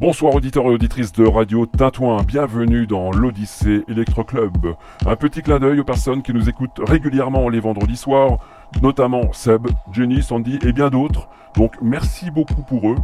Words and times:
Bonsoir 0.00 0.32
auditeurs 0.32 0.66
et 0.66 0.68
auditrices 0.68 1.10
de 1.10 1.26
Radio 1.26 1.66
Tintouin, 1.66 2.22
bienvenue 2.22 2.86
dans 2.86 3.10
l'Odyssée 3.10 3.82
Electro 3.88 4.22
Club. 4.22 4.76
Un 5.04 5.16
petit 5.16 5.42
clin 5.42 5.58
d'œil 5.58 5.80
aux 5.80 5.84
personnes 5.84 6.22
qui 6.22 6.32
nous 6.32 6.48
écoutent 6.48 6.80
régulièrement 6.86 7.48
les 7.48 7.58
vendredis 7.58 7.96
soirs, 7.96 8.38
notamment 8.80 9.32
Seb, 9.32 9.66
Jenny, 9.90 10.22
Sandy 10.22 10.60
et 10.62 10.72
bien 10.72 10.88
d'autres. 10.88 11.28
Donc 11.56 11.74
merci 11.82 12.30
beaucoup 12.30 12.62
pour 12.62 12.90
eux, 12.90 12.96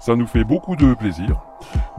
ça 0.00 0.16
nous 0.16 0.26
fait 0.26 0.42
beaucoup 0.42 0.74
de 0.74 0.94
plaisir. 0.94 1.40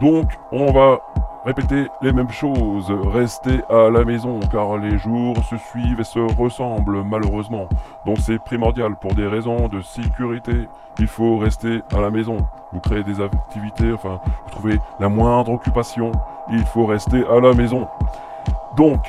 Donc 0.02 0.30
on 0.52 0.74
va 0.74 1.00
répéter 1.46 1.88
les 2.02 2.12
mêmes 2.12 2.32
choses, 2.32 2.92
rester 3.12 3.62
à 3.70 3.90
la 3.90 4.04
maison 4.04 4.40
car 4.52 4.78
les 4.78 4.98
jours 4.98 5.36
se 5.50 5.58
suivent 5.58 6.00
et 6.00 6.04
se 6.04 6.20
ressemblent 6.20 7.04
malheureusement. 7.04 7.68
Donc 8.06 8.18
c'est 8.20 8.40
primordial 8.40 8.96
pour 8.96 9.14
des 9.14 9.28
raisons 9.28 9.68
de 9.68 9.82
sécurité. 9.82 10.68
Il 11.00 11.08
faut 11.08 11.38
rester 11.38 11.82
à 11.96 12.02
la 12.02 12.10
maison. 12.10 12.38
Vous 12.72 12.80
créez 12.80 13.04
des 13.04 13.22
activités, 13.22 13.92
enfin, 13.94 14.20
vous 14.46 14.52
trouvez 14.52 14.80
la 15.00 15.10
moindre 15.10 15.52
occupation. 15.52 16.12
Il 16.52 16.64
faut 16.66 16.86
rester 16.86 17.24
à 17.28 17.40
la 17.40 17.54
maison. 17.54 17.88
Donc, 18.78 19.00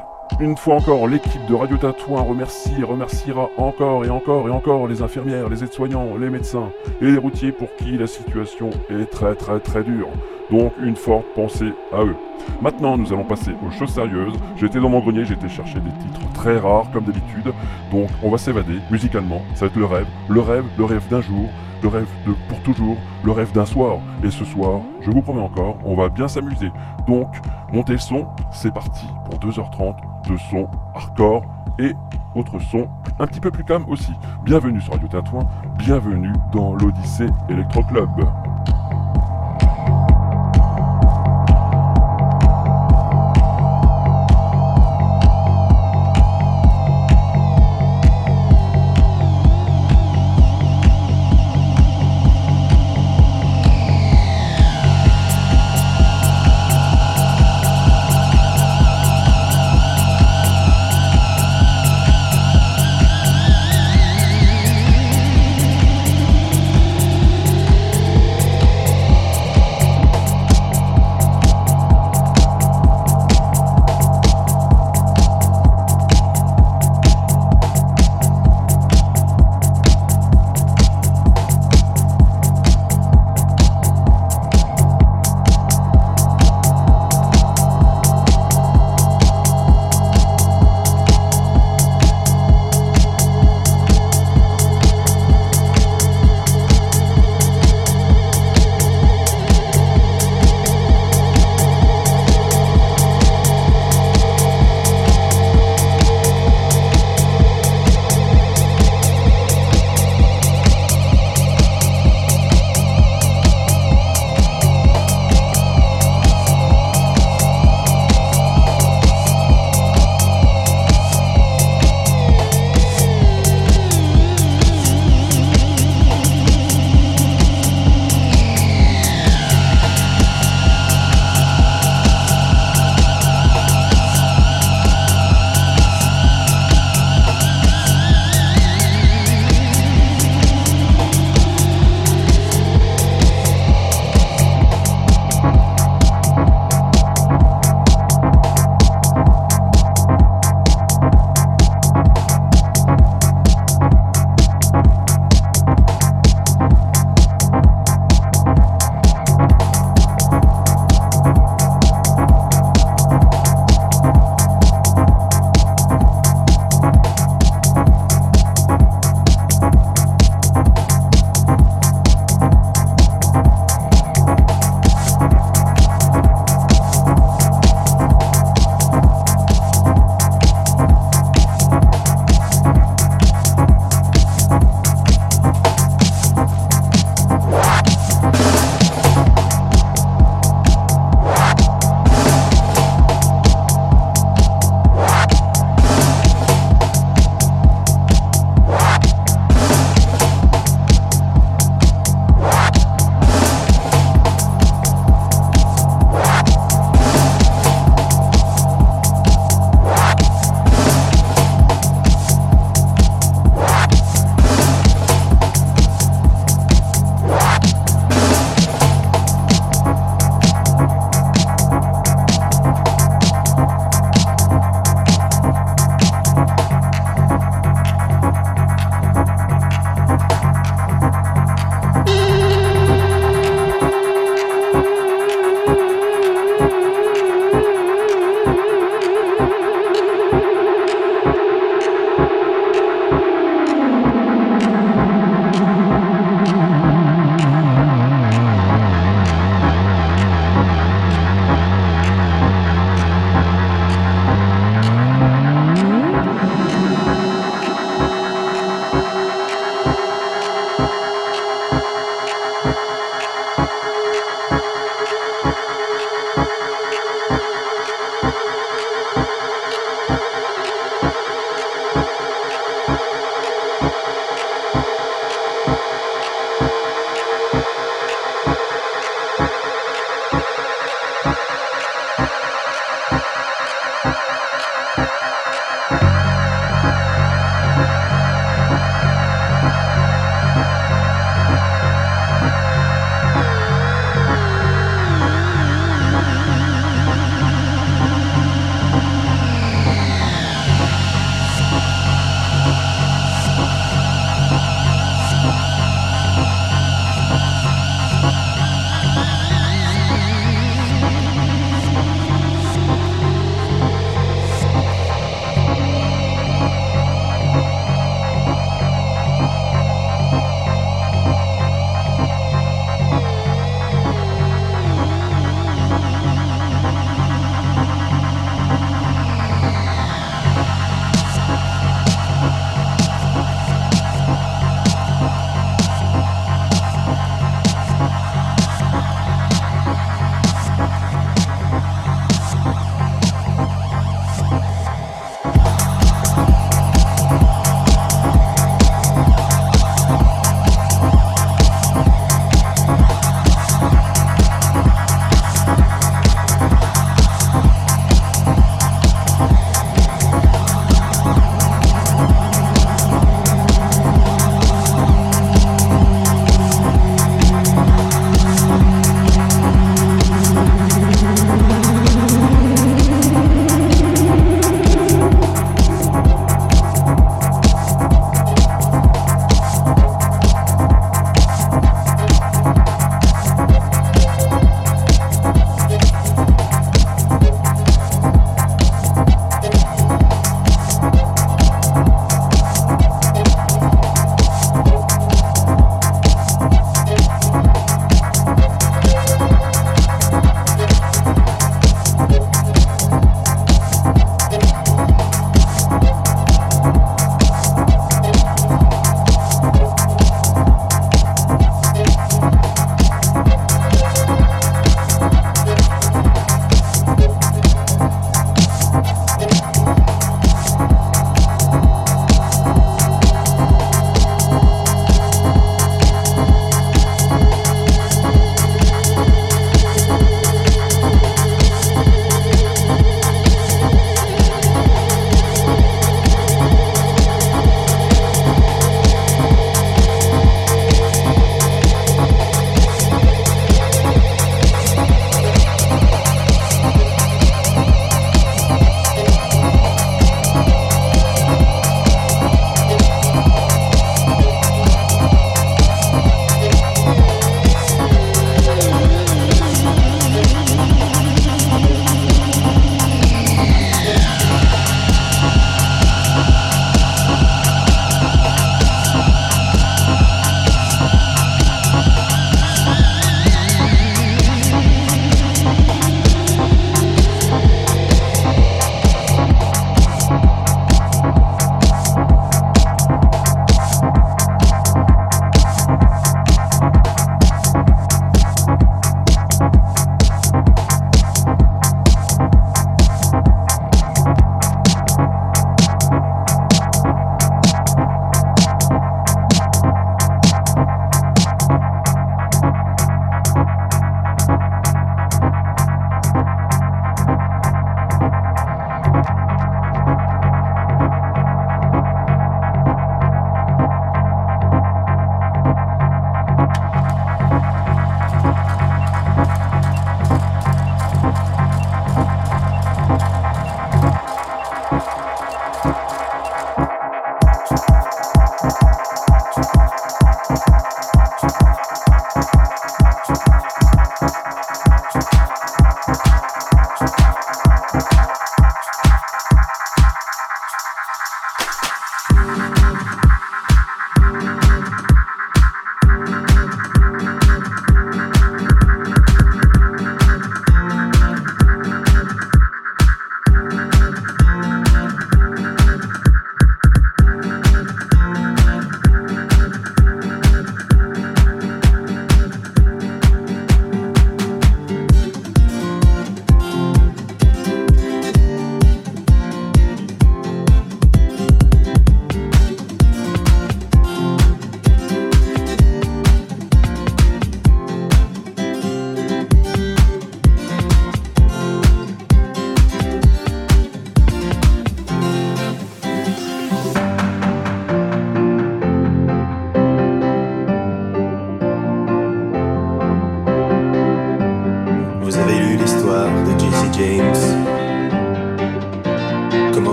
une 0.40 0.56
fois 0.56 0.74
encore, 0.76 1.06
l'équipe 1.06 1.44
de 1.46 1.54
Radio 1.54 1.76
Tatouin 1.76 2.22
remercie 2.22 2.72
et 2.78 2.84
remerciera 2.84 3.50
encore 3.56 4.04
et 4.04 4.10
encore 4.10 4.48
et 4.48 4.50
encore 4.50 4.88
les 4.88 5.02
infirmières, 5.02 5.48
les 5.48 5.62
aides-soignants, 5.62 6.16
les 6.20 6.30
médecins 6.30 6.70
et 7.00 7.10
les 7.10 7.18
routiers 7.18 7.52
pour 7.52 7.68
qui 7.76 7.96
la 7.96 8.06
situation 8.06 8.70
est 8.90 9.06
très 9.10 9.34
très 9.34 9.60
très 9.60 9.82
dure. 9.82 10.08
Donc 10.50 10.72
une 10.82 10.96
forte 10.96 11.24
pensée 11.34 11.72
à 11.92 12.04
eux. 12.04 12.16
Maintenant, 12.60 12.98
nous 12.98 13.12
allons 13.12 13.24
passer 13.24 13.52
aux 13.66 13.70
choses 13.70 13.90
sérieuses. 13.90 14.34
J'étais 14.56 14.80
dans 14.80 14.88
mon 14.88 15.00
grenier, 15.00 15.22
été 15.22 15.48
chercher 15.48 15.80
des 15.80 15.90
titres 15.90 16.32
très 16.32 16.58
rares 16.58 16.90
comme 16.92 17.04
d'habitude. 17.04 17.52
Donc 17.92 18.08
on 18.22 18.30
va 18.30 18.38
s'évader 18.38 18.78
musicalement. 18.90 19.40
Ça 19.54 19.66
va 19.66 19.66
être 19.66 19.76
le 19.76 19.86
rêve, 19.86 20.06
le 20.28 20.40
rêve, 20.40 20.64
le 20.76 20.84
rêve 20.84 21.08
d'un 21.08 21.20
jour, 21.20 21.48
le 21.82 21.88
rêve 21.88 22.08
de 22.26 22.32
pour 22.48 22.60
toujours, 22.60 22.96
le 23.22 23.30
rêve 23.30 23.52
d'un 23.52 23.66
soir. 23.66 23.98
Et 24.24 24.30
ce 24.30 24.44
soir, 24.44 24.80
je 25.00 25.10
vous 25.10 25.22
promets 25.22 25.40
encore, 25.42 25.76
on 25.84 25.94
va 25.94 26.08
bien 26.08 26.28
s'amuser. 26.28 26.70
Donc, 27.06 27.28
montez 27.72 27.92
le 27.92 27.98
son, 27.98 28.26
c'est 28.50 28.72
parti 28.72 29.06
pour 29.30 29.38
2h30 29.38 30.13
de 30.28 30.36
son 30.50 30.68
hardcore 30.94 31.44
et 31.78 31.92
autres 32.34 32.58
sons 32.58 32.88
un 33.18 33.26
petit 33.26 33.40
peu 33.40 33.50
plus 33.50 33.64
calmes 33.64 33.84
aussi. 33.88 34.12
Bienvenue 34.44 34.80
sur 34.80 34.92
Radio 34.92 35.08
Tatouin, 35.08 35.46
bienvenue 35.78 36.32
dans 36.52 36.74
l'Odyssée 36.74 37.28
Electro 37.48 37.82
Club. 37.84 38.08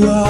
soir. 0.00 0.29